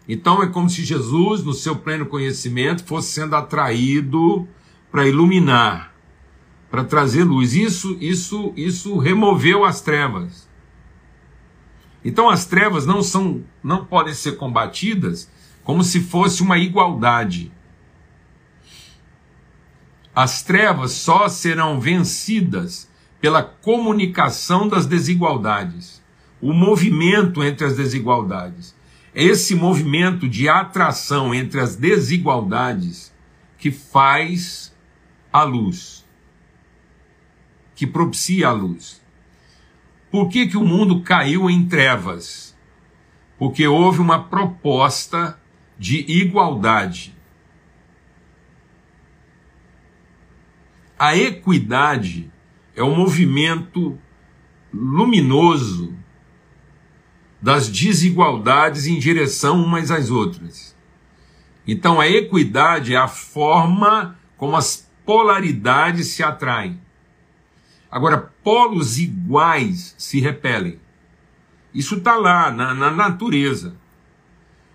Então 0.08 0.44
é 0.44 0.48
como 0.48 0.70
se 0.70 0.84
Jesus, 0.84 1.44
no 1.44 1.53
seu 1.53 1.75
pleno 1.75 2.05
conhecimento, 2.05 2.84
fosse 2.84 3.13
sendo 3.13 3.36
atraído 3.36 4.48
para 4.91 5.08
iluminar, 5.08 5.94
para 6.70 6.84
trazer 6.84 7.24
luz. 7.24 7.53
Isso, 7.53 7.98
isso, 8.00 8.53
isso 8.55 8.98
removeu 8.98 9.65
as 9.65 9.82
trevas. 9.82 10.45
Então 12.05 12.29
as 12.29 12.45
trevas 12.45 12.85
não 12.85 13.01
são, 13.01 13.43
não 13.63 13.83
podem 13.83 14.13
ser 14.13 14.33
combatidas 14.33 15.27
como 15.63 15.83
se 15.83 16.00
fosse 16.00 16.43
uma 16.43 16.55
igualdade. 16.59 17.51
As 20.13 20.43
trevas 20.43 20.91
só 20.91 21.27
serão 21.27 21.79
vencidas 21.79 22.88
pela 23.19 23.41
comunicação 23.41 24.67
das 24.67 24.85
desigualdades, 24.85 26.00
o 26.39 26.53
movimento 26.53 27.43
entre 27.43 27.65
as 27.65 27.75
desigualdades. 27.75 28.75
É 29.12 29.24
esse 29.24 29.55
movimento 29.55 30.29
de 30.29 30.47
atração 30.47 31.33
entre 31.33 31.59
as 31.59 31.75
desigualdades 31.75 33.12
que 33.57 33.71
faz 33.71 34.71
a 35.33 35.41
luz, 35.41 36.05
que 37.74 37.88
propicia 37.88 38.50
a 38.50 38.51
luz. 38.51 39.01
Por 40.15 40.29
que, 40.29 40.48
que 40.48 40.55
o 40.55 40.63
mundo 40.63 41.01
caiu 41.01 41.50
em 41.50 41.67
trevas? 41.67 42.57
Porque 43.38 43.67
houve 43.67 44.00
uma 44.00 44.24
proposta 44.24 45.38
de 45.77 46.10
igualdade. 46.10 47.13
A 50.98 51.17
equidade 51.17 52.31
é 52.74 52.81
o 52.81 52.95
movimento 52.95 54.00
luminoso 54.74 55.93
das 57.41 57.67
desigualdades 57.67 58.88
em 58.88 58.98
direção 58.98 59.62
umas 59.62 59.91
às 59.91 60.10
outras. 60.10 60.77
Então 61.67 62.00
a 62.00 62.07
equidade 62.07 62.93
é 62.93 62.98
a 62.98 63.10
forma 63.10 64.17
como 64.38 64.55
as 64.55 64.89
polaridades 65.05 66.07
se 66.07 66.24
atraem. 66.24 66.85
Agora, 67.96 68.18
polos 68.44 69.00
iguais 69.00 69.96
se 69.98 70.20
repelem. 70.20 70.82
Isso 71.74 71.96
está 71.96 72.18
lá, 72.18 72.52
na, 72.52 72.74
na 72.74 72.92
natureza. 72.92 73.78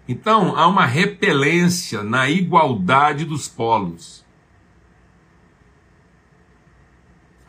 Então, 0.08 0.56
há 0.56 0.66
uma 0.66 0.86
repelência 0.86 2.02
na 2.02 2.30
igualdade 2.30 3.26
dos 3.26 3.46
polos. 3.46 4.24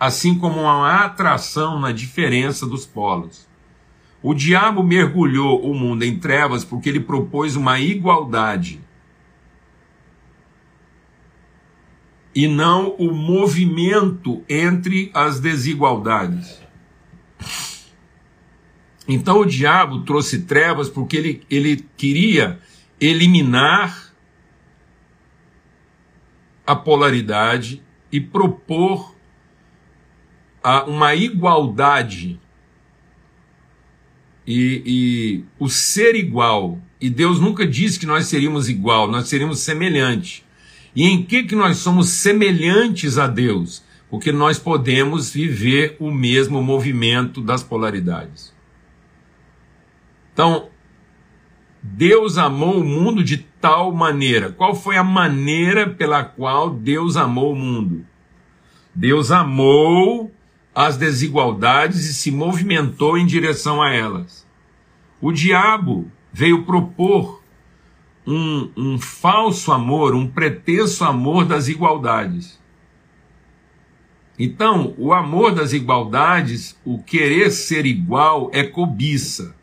assim 0.01 0.35
como 0.35 0.61
uma 0.61 1.05
atração 1.05 1.79
na 1.79 1.91
diferença 1.91 2.65
dos 2.65 2.87
polos. 2.87 3.47
O 4.23 4.33
diabo 4.33 4.81
mergulhou 4.81 5.63
o 5.63 5.75
mundo 5.75 6.01
em 6.01 6.17
trevas 6.17 6.65
porque 6.65 6.89
ele 6.89 6.99
propôs 6.99 7.55
uma 7.55 7.79
igualdade 7.79 8.81
e 12.33 12.47
não 12.47 12.95
o 12.97 13.13
movimento 13.13 14.43
entre 14.47 15.11
as 15.13 15.39
desigualdades. 15.39 16.61
Então 19.07 19.41
o 19.41 19.45
diabo 19.45 20.03
trouxe 20.03 20.43
trevas 20.43 20.89
porque 20.89 21.17
ele, 21.17 21.43
ele 21.49 21.85
queria 21.97 22.59
eliminar 22.99 24.13
a 26.65 26.75
polaridade 26.75 27.83
e 28.11 28.21
propor 28.21 29.15
uma 30.87 31.15
igualdade 31.15 32.39
e, 34.45 34.83
e, 34.85 35.45
o 35.59 35.69
ser 35.69 36.15
igual. 36.15 36.79
E 36.99 37.09
Deus 37.09 37.39
nunca 37.39 37.65
disse 37.65 37.99
que 37.99 38.05
nós 38.05 38.27
seríamos 38.27 38.69
igual, 38.69 39.09
nós 39.09 39.27
seríamos 39.27 39.59
semelhantes. 39.59 40.43
E 40.95 41.07
em 41.07 41.23
que 41.23 41.43
que 41.43 41.55
nós 41.55 41.77
somos 41.77 42.09
semelhantes 42.09 43.17
a 43.17 43.27
Deus? 43.27 43.83
Porque 44.09 44.31
nós 44.31 44.59
podemos 44.59 45.31
viver 45.31 45.95
o 45.99 46.11
mesmo 46.11 46.61
movimento 46.61 47.41
das 47.41 47.63
polaridades. 47.63 48.53
Então, 50.33 50.69
Deus 51.81 52.37
amou 52.37 52.79
o 52.79 52.83
mundo 52.83 53.23
de 53.23 53.37
tal 53.37 53.91
maneira. 53.91 54.51
Qual 54.51 54.75
foi 54.75 54.97
a 54.97 55.03
maneira 55.03 55.89
pela 55.89 56.23
qual 56.23 56.69
Deus 56.69 57.15
amou 57.15 57.53
o 57.53 57.55
mundo? 57.55 58.05
Deus 58.93 59.31
amou 59.31 60.31
as 60.75 60.97
desigualdades 60.97 62.05
e 62.05 62.13
se 62.13 62.31
movimentou 62.31 63.17
em 63.17 63.25
direção 63.25 63.81
a 63.81 63.91
elas. 63.91 64.47
O 65.21 65.31
diabo 65.31 66.09
veio 66.31 66.63
propor 66.63 67.40
um, 68.25 68.71
um 68.75 68.99
falso 68.99 69.71
amor, 69.71 70.13
um 70.13 70.27
pretenso 70.27 71.03
amor 71.03 71.45
das 71.45 71.67
igualdades. 71.67 72.59
Então, 74.37 74.95
o 74.97 75.13
amor 75.13 75.53
das 75.53 75.73
igualdades, 75.73 76.79
o 76.83 77.01
querer 77.01 77.51
ser 77.51 77.85
igual, 77.85 78.49
é 78.53 78.63
cobiça. 78.63 79.55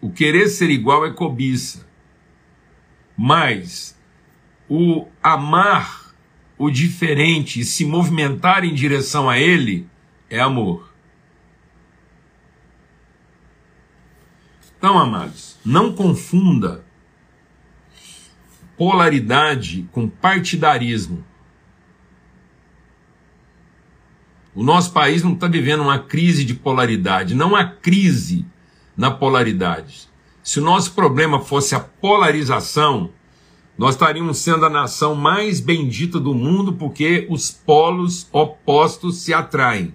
O 0.00 0.10
querer 0.10 0.48
ser 0.48 0.70
igual 0.70 1.06
é 1.06 1.12
cobiça. 1.12 1.86
Mas 3.16 4.00
o 4.68 5.06
amar 5.22 6.02
o 6.58 6.70
diferente 6.70 7.60
e 7.60 7.64
se 7.64 7.84
movimentar 7.84 8.64
em 8.64 8.72
direção 8.72 9.28
a 9.28 9.38
ele 9.38 9.86
é 10.30 10.40
amor. 10.40 10.91
Então, 14.82 14.98
amados, 14.98 15.56
não 15.64 15.92
confunda 15.92 16.84
polaridade 18.76 19.88
com 19.92 20.08
partidarismo. 20.08 21.24
O 24.52 24.64
nosso 24.64 24.92
país 24.92 25.22
não 25.22 25.34
está 25.34 25.46
vivendo 25.46 25.82
uma 25.84 26.00
crise 26.00 26.44
de 26.44 26.54
polaridade, 26.54 27.32
não 27.32 27.54
há 27.54 27.64
crise 27.64 28.44
na 28.96 29.08
polaridade. 29.08 30.08
Se 30.42 30.58
o 30.58 30.64
nosso 30.64 30.94
problema 30.94 31.38
fosse 31.38 31.76
a 31.76 31.80
polarização, 31.80 33.12
nós 33.78 33.94
estaríamos 33.94 34.38
sendo 34.38 34.66
a 34.66 34.68
nação 34.68 35.14
mais 35.14 35.60
bendita 35.60 36.18
do 36.18 36.34
mundo 36.34 36.72
porque 36.72 37.24
os 37.30 37.52
polos 37.52 38.28
opostos 38.32 39.18
se 39.18 39.32
atraem. 39.32 39.94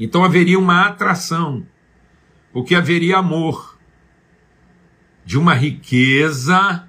Então 0.00 0.24
haveria 0.24 0.58
uma 0.58 0.86
atração, 0.86 1.66
porque 2.54 2.76
haveria 2.76 3.18
amor 3.18 3.76
de 5.26 5.36
uma 5.36 5.54
riqueza 5.54 6.88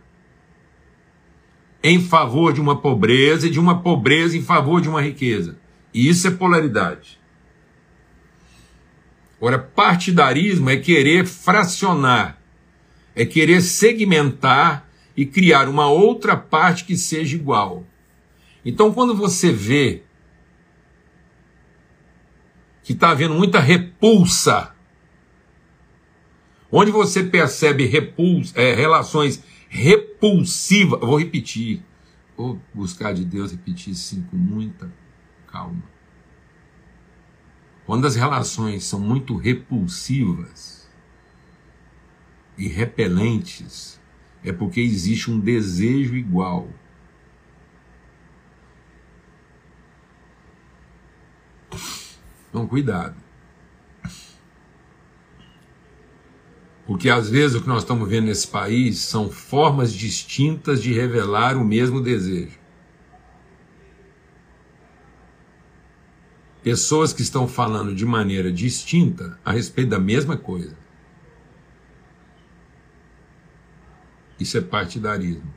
em 1.84 2.00
favor 2.00 2.54
de 2.54 2.62
uma 2.62 2.80
pobreza 2.80 3.48
e 3.48 3.50
de 3.50 3.60
uma 3.60 3.82
pobreza 3.82 4.38
em 4.38 4.44
favor 4.44 4.80
de 4.80 4.88
uma 4.88 5.02
riqueza. 5.02 5.58
E 5.92 6.08
isso 6.08 6.28
é 6.28 6.32
polaridade. 6.32 7.20
Ora, 9.42 9.58
partidarismo 9.58 10.70
é 10.70 10.78
querer 10.78 11.26
fracionar, 11.26 12.40
é 13.16 13.26
querer 13.26 13.62
segmentar 13.62 14.88
e 15.18 15.26
criar 15.26 15.68
uma 15.68 15.88
outra 15.88 16.38
parte 16.38 16.86
que 16.86 16.96
seja 16.96 17.36
igual. 17.36 17.84
Então, 18.64 18.94
quando 18.94 19.16
você 19.16 19.52
vê 19.52 20.04
que 22.84 22.94
está 22.94 23.10
havendo 23.10 23.34
muita 23.34 23.60
repulsa, 23.60 24.75
onde 26.78 26.92
você 26.92 27.24
percebe 27.24 27.86
repulsa, 27.86 28.60
é, 28.60 28.76
relações 28.76 29.42
repulsiva. 29.70 30.98
Eu 31.02 31.08
vou 31.08 31.18
repetir. 31.18 31.82
Vou 32.36 32.60
buscar 32.74 33.14
de 33.14 33.24
Deus 33.24 33.52
repetir 33.52 33.96
sim 33.96 34.22
com 34.24 34.36
muita 34.36 34.94
calma. 35.48 35.84
Quando 37.86 38.06
as 38.06 38.18
relações 38.18 38.84
são 38.84 39.00
muito 39.00 39.38
repulsivas 39.38 40.92
e 42.58 42.68
repelentes, 42.68 43.98
é 44.44 44.52
porque 44.52 44.82
existe 44.82 45.32
um 45.32 45.40
desejo 45.40 46.14
igual. 46.16 46.68
Então, 52.50 52.68
cuidado. 52.68 53.25
Porque 56.86 57.10
às 57.10 57.30
vezes 57.30 57.56
o 57.56 57.62
que 57.62 57.68
nós 57.68 57.82
estamos 57.82 58.08
vendo 58.08 58.26
nesse 58.26 58.48
país 58.48 59.00
são 59.00 59.30
formas 59.30 59.92
distintas 59.92 60.82
de 60.82 60.94
revelar 60.94 61.58
o 61.58 61.66
mesmo 61.66 62.00
desejo. 62.00 62.60
Pessoas 66.62 67.12
que 67.12 67.22
estão 67.22 67.48
falando 67.48 67.94
de 67.94 68.06
maneira 68.06 68.52
distinta 68.52 69.40
a 69.44 69.52
respeito 69.52 69.90
da 69.90 70.00
mesma 70.00 70.38
coisa. 70.38 70.76
Isso 74.40 74.58
é 74.58 74.62
partidarismo. 74.62 75.54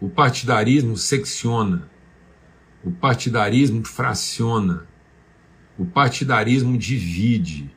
O 0.00 0.08
partidarismo 0.08 0.96
secciona. 0.96 1.90
O 2.84 2.90
partidarismo 2.90 3.84
fraciona. 3.84 4.86
O 5.78 5.84
partidarismo 5.84 6.76
divide. 6.76 7.70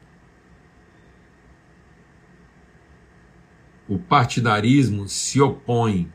O 3.88 3.98
partidarismo 3.98 5.08
se 5.08 5.42
opõe. 5.42 6.12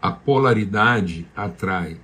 A 0.00 0.12
polaridade 0.12 1.26
atrai. 1.34 1.98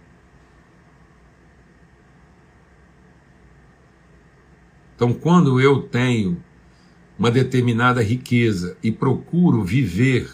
Então, 4.95 5.12
quando 5.12 5.61
eu 5.61 5.83
tenho 5.83 6.42
uma 7.19 7.31
determinada 7.31 8.02
riqueza 8.02 8.76
e 8.83 8.90
procuro 8.90 9.62
viver 9.62 10.31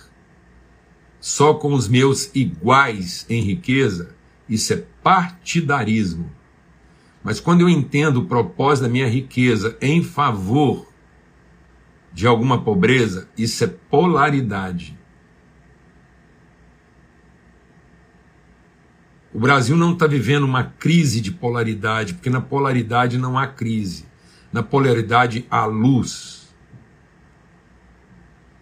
só 1.21 1.55
com 1.55 1.73
os 1.73 1.89
meus 1.89 2.31
iguais 2.35 3.27
em 3.29 3.43
riqueza, 3.43 4.15
isso 4.49 4.73
é 4.73 4.85
partidarismo. 5.03 6.31
Mas 7.23 7.41
quando 7.41 7.63
eu 7.63 7.69
entendo 7.69 8.19
o 8.19 8.27
propósito 8.27 8.85
da 8.85 8.89
minha 8.89 9.09
riqueza 9.09 9.77
em 9.81 10.03
favor 10.03 10.88
de 12.13 12.27
alguma 12.27 12.63
pobreza, 12.63 13.29
isso 13.37 13.65
é 13.65 13.67
polaridade. 13.67 14.99
O 19.33 19.39
Brasil 19.39 19.77
não 19.77 19.93
está 19.93 20.07
vivendo 20.07 20.45
uma 20.45 20.65
crise 20.65 21.21
de 21.21 21.31
polaridade, 21.31 22.15
porque 22.15 22.31
na 22.31 22.41
polaridade 22.41 23.19
não 23.19 23.39
há 23.39 23.47
crise. 23.47 24.07
Na 24.53 24.63
polaridade 24.63 25.47
há 25.51 25.65
luz. 25.67 26.49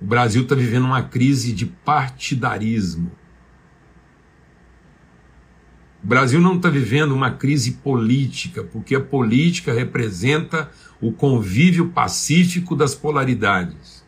O 0.00 0.04
Brasil 0.04 0.42
está 0.42 0.54
vivendo 0.54 0.85
uma 0.85 1.02
crise 1.02 1.52
de 1.52 1.66
partidarismo. 1.66 3.11
O 6.02 6.06
Brasil 6.06 6.40
não 6.40 6.56
está 6.56 6.68
vivendo 6.68 7.12
uma 7.12 7.30
crise 7.30 7.72
política, 7.72 8.62
porque 8.62 8.94
a 8.94 9.00
política 9.00 9.72
representa 9.72 10.70
o 11.00 11.12
convívio 11.12 11.88
pacífico 11.88 12.74
das 12.74 12.94
polaridades. 12.94 14.04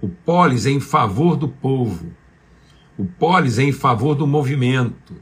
O 0.00 0.08
polis 0.08 0.66
é 0.66 0.70
em 0.70 0.80
favor 0.80 1.36
do 1.36 1.48
povo. 1.48 2.12
O 2.96 3.04
polis 3.04 3.58
é 3.58 3.64
em 3.64 3.72
favor 3.72 4.14
do 4.14 4.26
movimento. 4.26 5.16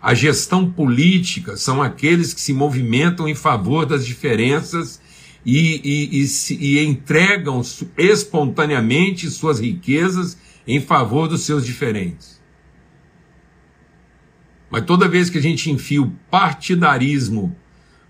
A 0.00 0.14
gestão 0.14 0.70
política 0.70 1.56
são 1.56 1.82
aqueles 1.82 2.32
que 2.32 2.40
se 2.40 2.52
movimentam 2.52 3.28
em 3.28 3.34
favor 3.34 3.84
das 3.84 4.06
diferenças 4.06 5.00
e, 5.44 5.80
e, 5.84 6.20
e, 6.20 6.26
se, 6.26 6.54
e 6.54 6.84
entregam 6.84 7.62
espontaneamente 7.96 9.30
suas 9.30 9.60
riquezas 9.60 10.38
em 10.66 10.80
favor 10.80 11.28
dos 11.28 11.42
seus 11.42 11.64
diferentes. 11.64 12.40
Mas 14.70 14.84
toda 14.84 15.08
vez 15.08 15.30
que 15.30 15.38
a 15.38 15.42
gente 15.42 15.70
enfia 15.70 16.02
o 16.02 16.10
partidarismo 16.30 17.56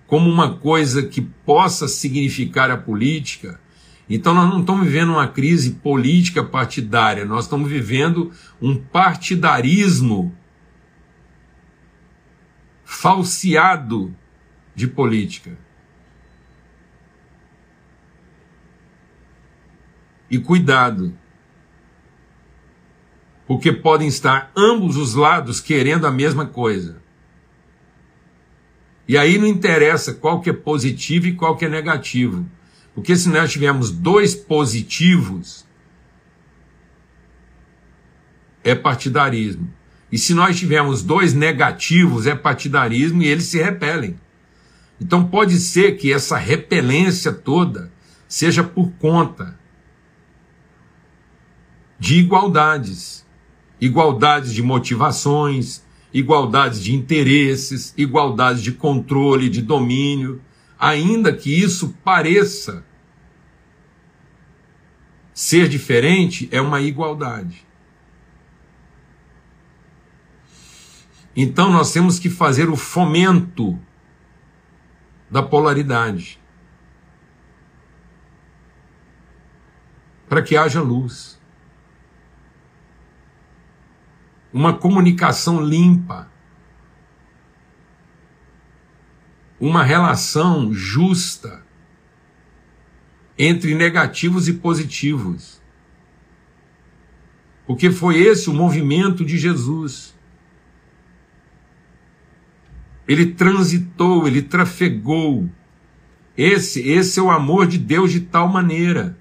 como 0.07 0.31
uma 0.31 0.57
coisa 0.57 1.03
que 1.03 1.21
possa 1.21 1.89
significar 1.89 2.71
a 2.71 2.77
política, 2.77 3.61
então 4.09 4.33
nós 4.33 4.49
não 4.49 4.61
estamos 4.61 4.85
vivendo 4.85 5.11
uma 5.11 5.27
crise 5.27 5.73
política 5.73 6.45
partidária, 6.45 7.25
nós 7.25 7.45
estamos 7.45 7.69
vivendo 7.69 8.33
um 8.61 8.77
partidarismo 8.77 10.35
falseado 12.85 14.15
de 14.75 14.87
política. 14.87 15.59
E 20.31 20.39
cuidado, 20.39 21.17
porque 23.47 23.73
podem 23.73 24.09
estar 24.09 24.51
ambos 24.57 24.97
os 24.97 25.15
lados 25.15 25.61
querendo 25.61 26.07
a 26.07 26.13
mesma 26.13 26.47
coisa. 26.47 27.06
E 29.09 29.17
aí 29.17 29.39
não 29.39 29.47
interessa 29.47 30.15
qual 30.15 30.41
que 30.41 30.51
é 30.51 30.53
positivo 30.53 31.27
e 31.27 31.35
qual 31.35 31.57
que 31.57 31.65
é 31.65 31.69
negativo. 31.69 32.47
Porque 32.95 33.17
se 33.17 33.29
nós 33.29 33.53
tivermos 33.53 33.91
dois 33.91 34.35
positivos, 34.35 35.67
é 38.65 38.75
partidarismo. 38.75 39.73
E 40.11 40.19
se 40.19 40.35
nós 40.35 40.59
tivermos 40.59 41.03
dois 41.03 41.35
negativos, 41.35 42.27
é 42.27 42.35
partidarismo 42.35 43.23
e 43.23 43.27
eles 43.27 43.45
se 43.45 43.63
repelem. 43.63 44.19
Então 45.01 45.27
pode 45.29 45.59
ser 45.59 45.97
que 45.97 46.13
essa 46.13 46.37
repelência 46.37 47.33
toda 47.33 47.93
seja 48.27 48.65
por 48.65 48.91
conta 48.93 49.59
de 51.99 52.17
igualdades 52.17 53.27
igualdades 53.81 54.53
de 54.53 54.63
motivações, 54.63 55.83
igualdades 56.19 56.83
de 56.83 56.95
interesses, 56.95 57.93
igualdades 57.95 58.63
de 58.63 58.73
controle, 58.73 59.51
de 59.51 59.61
domínio, 59.61 60.41
ainda 60.79 61.31
que 61.31 61.51
isso 61.51 61.95
pareça 62.03 62.83
ser 65.35 65.69
diferente, 65.69 66.49
é 66.51 66.59
uma 66.59 66.81
igualdade. 66.81 67.67
Então 71.37 71.71
nós 71.71 71.93
temos 71.93 72.19
que 72.19 72.31
fazer 72.31 72.71
o 72.71 72.77
fomento 72.77 73.79
da 75.31 75.43
polaridade 75.43 76.41
para 80.27 80.41
que 80.41 80.57
haja 80.57 80.81
luz. 80.81 81.36
Uma 84.57 84.73
comunicação 84.73 85.61
limpa, 85.61 86.31
uma 89.61 89.85
relação 89.85 90.73
justa 90.73 91.63
entre 93.37 93.75
negativos 93.75 94.49
e 94.49 94.55
positivos. 94.55 95.61
Porque 97.67 97.91
foi 97.91 98.17
esse 98.17 98.49
o 98.49 98.55
movimento 98.55 99.27
de 99.27 99.37
Jesus. 99.37 100.15
Ele 103.07 103.27
transitou, 103.27 104.27
ele 104.27 104.41
trafegou. 104.41 105.51
Esse, 106.35 106.81
esse 106.81 107.21
é 107.21 107.23
o 107.23 107.31
amor 107.31 107.67
de 107.67 107.77
Deus 107.77 108.11
de 108.11 108.21
tal 108.21 108.49
maneira 108.49 109.19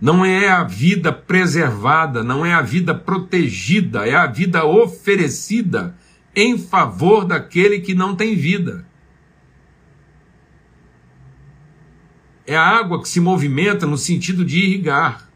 não 0.00 0.24
é 0.24 0.48
a 0.48 0.62
vida 0.62 1.12
preservada, 1.12 2.22
não 2.22 2.44
é 2.44 2.52
a 2.52 2.60
vida 2.60 2.94
protegida, 2.94 4.06
é 4.06 4.14
a 4.14 4.26
vida 4.26 4.64
oferecida 4.64 5.96
em 6.34 6.58
favor 6.58 7.24
daquele 7.24 7.80
que 7.80 7.94
não 7.94 8.14
tem 8.14 8.36
vida. 8.36 8.86
É 12.46 12.54
a 12.54 12.62
água 12.62 13.00
que 13.00 13.08
se 13.08 13.20
movimenta 13.20 13.86
no 13.86 13.96
sentido 13.96 14.44
de 14.44 14.58
irrigar. 14.58 15.28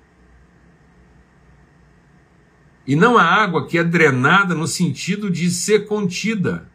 E 2.87 2.95
não 2.95 3.17
a 3.17 3.25
água 3.25 3.67
que 3.67 3.79
é 3.79 3.85
drenada 3.85 4.55
no 4.55 4.67
sentido 4.67 5.31
de 5.31 5.51
ser 5.51 5.87
contida. 5.87 6.71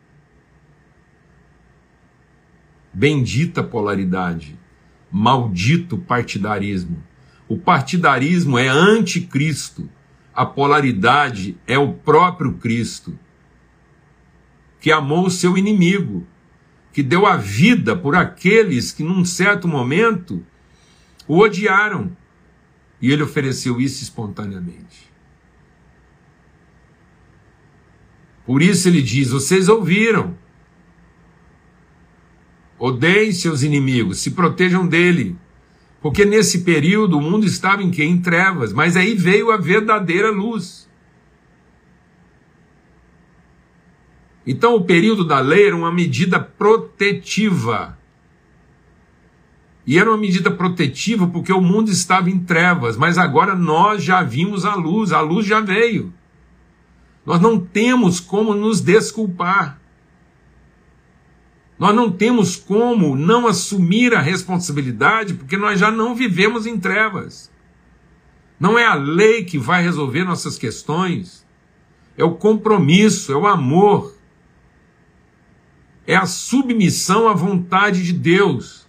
Bendita 2.92 3.64
polaridade, 3.64 4.58
maldito 5.12 5.98
partidarismo. 5.98 7.04
O 7.48 7.58
partidarismo 7.58 8.58
é 8.58 8.68
anticristo, 8.68 9.90
a 10.34 10.46
polaridade 10.46 11.58
é 11.68 11.78
o 11.78 11.94
próprio 11.94 12.54
Cristo, 12.54 13.18
que 14.80 14.92
amou 14.92 15.28
o 15.28 15.32
seu 15.32 15.58
inimigo, 15.58 16.26
que 16.92 17.04
deu 17.04 17.26
a 17.26 17.38
vida 17.38 17.96
por 17.96 18.16
aqueles 18.16 18.92
que, 18.92 19.04
num 19.04 19.24
certo 19.24 19.68
momento, 19.68 20.46
o 21.28 21.40
odiaram. 21.40 22.16
E 23.02 23.12
ele 23.12 23.24
ofereceu 23.24 23.80
isso 23.80 24.04
espontaneamente. 24.04 25.12
Por 28.46 28.62
isso 28.62 28.88
ele 28.88 29.02
diz: 29.02 29.30
Vocês 29.30 29.68
ouviram. 29.68 30.38
Odeiem 32.78 33.32
seus 33.32 33.64
inimigos, 33.64 34.20
se 34.20 34.32
protejam 34.32 34.86
dele. 34.86 35.36
Porque 36.06 36.24
nesse 36.24 36.60
período 36.60 37.18
o 37.18 37.22
mundo 37.22 37.48
estava 37.48 37.82
em 37.82 37.90
quê? 37.90 38.04
Em 38.04 38.22
trevas, 38.22 38.72
mas 38.72 38.96
aí 38.96 39.16
veio 39.16 39.50
a 39.50 39.58
verdadeira 39.58 40.30
luz. 40.30 40.88
Então 44.46 44.76
o 44.76 44.86
período 44.86 45.26
da 45.26 45.40
lei 45.40 45.66
era 45.66 45.76
uma 45.76 45.92
medida 45.92 46.40
protetiva. 46.40 47.98
E 49.84 49.98
era 49.98 50.08
uma 50.08 50.18
medida 50.20 50.52
protetiva 50.52 51.26
porque 51.26 51.52
o 51.52 51.60
mundo 51.60 51.90
estava 51.90 52.30
em 52.30 52.38
trevas, 52.38 52.96
mas 52.96 53.18
agora 53.18 53.56
nós 53.56 54.04
já 54.04 54.22
vimos 54.22 54.64
a 54.64 54.76
luz, 54.76 55.12
a 55.12 55.22
luz 55.22 55.44
já 55.44 55.60
veio. 55.60 56.14
Nós 57.26 57.42
não 57.42 57.60
temos 57.60 58.20
como 58.20 58.54
nos 58.54 58.80
desculpar. 58.80 59.82
Nós 61.78 61.94
não 61.94 62.10
temos 62.10 62.56
como 62.56 63.16
não 63.16 63.48
assumir 63.48 64.14
a 64.14 64.22
responsabilidade, 64.22 65.34
porque 65.34 65.58
nós 65.58 65.80
já 65.80 65.92
não 65.92 66.16
vivemos 66.16 66.66
em 66.66 66.80
trevas. 66.80 67.52
Não 68.58 68.80
é 68.80 68.86
a 68.86 68.96
lei 68.96 69.44
que 69.44 69.58
vai 69.58 69.84
resolver 69.84 70.24
nossas 70.24 70.58
questões, 70.58 71.46
é 72.18 72.24
o 72.24 72.36
compromisso, 72.36 73.34
é 73.34 73.36
o 73.36 73.46
amor, 73.46 74.16
é 76.08 76.16
a 76.16 76.26
submissão 76.26 77.28
à 77.28 77.34
vontade 77.34 78.04
de 78.04 78.14
Deus. 78.14 78.88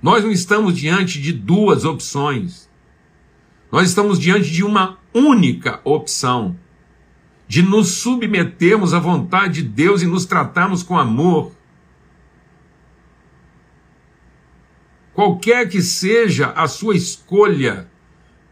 Nós 0.00 0.22
não 0.22 0.30
estamos 0.30 0.78
diante 0.78 1.20
de 1.20 1.32
duas 1.32 1.84
opções, 1.84 2.70
nós 3.72 3.88
estamos 3.88 4.20
diante 4.20 4.52
de 4.52 4.62
uma 4.62 4.98
única 5.12 5.80
opção 5.82 6.56
de 7.48 7.62
nos 7.62 7.88
submetermos 7.98 8.92
à 8.92 8.98
vontade 8.98 9.62
de 9.62 9.68
Deus 9.68 10.02
e 10.02 10.06
nos 10.06 10.24
tratarmos 10.24 10.82
com 10.82 10.98
amor. 10.98 11.52
Qualquer 15.12 15.68
que 15.68 15.80
seja 15.80 16.50
a 16.50 16.66
sua 16.66 16.96
escolha 16.96 17.88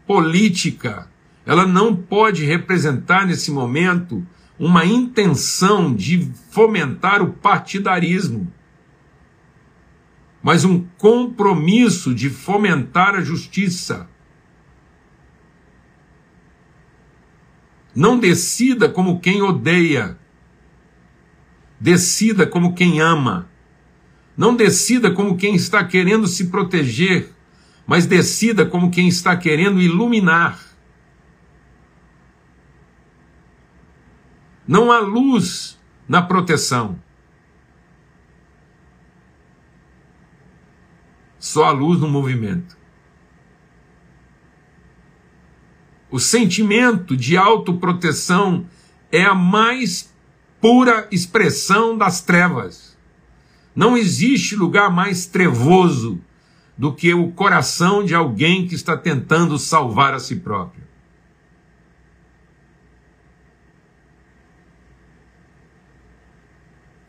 política, 0.07 1.09
ela 1.45 1.65
não 1.65 1.95
pode 1.95 2.43
representar 2.43 3.27
nesse 3.27 3.51
momento 3.51 4.25
uma 4.57 4.85
intenção 4.85 5.93
de 5.93 6.31
fomentar 6.49 7.21
o 7.21 7.33
partidarismo, 7.33 8.51
mas 10.41 10.63
um 10.63 10.85
compromisso 10.97 12.15
de 12.15 12.29
fomentar 12.29 13.15
a 13.15 13.21
justiça 13.21 14.09
Não 17.95 18.19
decida 18.19 18.89
como 18.89 19.21
quem 19.21 19.41
odeia. 19.41 20.19
Decida 21.79 22.45
como 22.45 22.75
quem 22.75 22.99
ama. 22.99 23.49
Não 24.35 24.53
decida 24.53 25.11
como 25.11 25.37
quem 25.37 25.55
está 25.55 25.85
querendo 25.85 26.27
se 26.27 26.47
proteger, 26.47 27.33
mas 27.87 28.05
decida 28.05 28.65
como 28.65 28.91
quem 28.91 29.07
está 29.07 29.37
querendo 29.37 29.81
iluminar. 29.81 30.59
Não 34.67 34.91
há 34.91 34.99
luz 34.99 35.79
na 36.07 36.21
proteção. 36.21 36.99
Só 41.39 41.65
há 41.65 41.71
luz 41.71 42.01
no 42.01 42.09
movimento. 42.09 42.75
O 46.15 46.19
sentimento 46.19 47.17
de 47.17 47.35
autoproteção 47.35 48.65
é 49.11 49.25
a 49.25 49.35
mais 49.35 50.15
pura 50.61 51.09
expressão 51.11 51.97
das 51.97 52.21
trevas. 52.21 52.97
Não 53.75 53.97
existe 53.97 54.55
lugar 54.55 54.89
mais 54.89 55.25
trevoso 55.25 56.17
do 56.77 56.93
que 56.93 57.13
o 57.13 57.33
coração 57.33 58.01
de 58.01 58.15
alguém 58.15 58.65
que 58.65 58.75
está 58.75 58.95
tentando 58.95 59.59
salvar 59.59 60.13
a 60.13 60.19
si 60.19 60.37
próprio. 60.37 60.85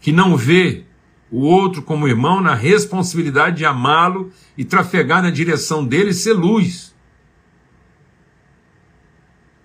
Que 0.00 0.10
não 0.10 0.36
vê 0.36 0.82
o 1.30 1.42
outro 1.42 1.80
como 1.80 2.08
irmão 2.08 2.40
na 2.40 2.56
responsabilidade 2.56 3.58
de 3.58 3.64
amá-lo 3.64 4.32
e 4.58 4.64
trafegar 4.64 5.22
na 5.22 5.30
direção 5.30 5.86
dele 5.86 6.10
e 6.10 6.12
ser 6.12 6.32
luz 6.32 6.95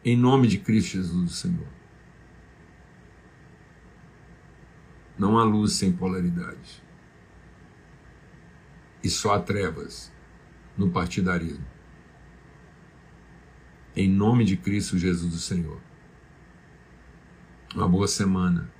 em 0.03 0.17
nome 0.17 0.47
de 0.47 0.57
Cristo 0.57 0.93
Jesus, 0.93 1.35
Senhor. 1.35 1.67
Não 5.17 5.37
há 5.37 5.43
luz 5.43 5.73
sem 5.73 5.91
polaridade. 5.91 6.81
E 9.03 9.09
só 9.09 9.35
há 9.35 9.39
trevas 9.39 10.11
no 10.75 10.89
partidarismo. 10.89 11.65
Em 13.95 14.09
nome 14.09 14.45
de 14.45 14.57
Cristo 14.57 14.97
Jesus, 14.97 15.35
o 15.35 15.39
Senhor. 15.39 15.79
Uma 17.75 17.87
boa 17.87 18.07
semana. 18.07 18.71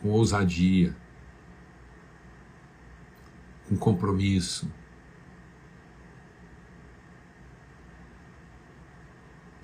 Com 0.00 0.08
ousadia. 0.08 0.96
Com 3.68 3.76
compromisso 3.76 4.68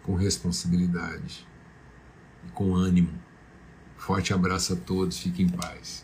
com 0.05 0.15
responsabilidade 0.15 1.47
e 2.47 2.51
com 2.53 2.75
ânimo. 2.75 3.13
Forte 3.97 4.33
abraço 4.33 4.75
a 4.75 4.77
todos, 4.77 5.19
fiquem 5.19 5.47
em 5.47 5.49
paz. 5.49 6.04